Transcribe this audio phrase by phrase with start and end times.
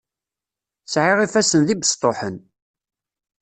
[0.93, 2.37] Sεiɣ ifassen d ibestuḥen.